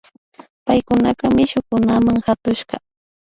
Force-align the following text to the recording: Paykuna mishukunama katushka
Paykuna 0.65 1.09
mishukunama 1.35 2.11
katushka 2.25 2.75